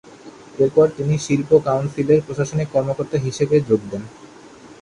এরপর 0.59 0.85
তিনি 0.97 1.15
শিল্প 1.17 1.49
কাউন্সিলের 1.67 2.19
প্রশাসনিক 2.27 2.67
কর্মকর্তা 2.71 3.17
হিসেবে 3.17 3.55
যোগ 3.69 3.81
দেন। 3.91 4.03